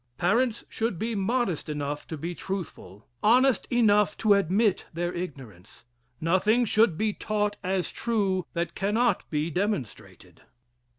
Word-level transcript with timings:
Parents 0.17 0.63
should 0.67 0.97
be 0.97 1.13
modest 1.13 1.69
enough 1.69 2.07
to 2.07 2.17
be 2.17 2.33
truthful 2.33 3.07
honest 3.21 3.67
enough 3.69 4.17
to 4.17 4.33
admit 4.33 4.87
their 4.91 5.13
ignorance. 5.13 5.85
Nothing 6.19 6.65
should 6.65 6.97
be 6.97 7.13
taught 7.13 7.57
as 7.61 7.91
true 7.91 8.43
that 8.53 8.73
cannot 8.73 9.29
be 9.29 9.51
demonstrated. 9.51 10.41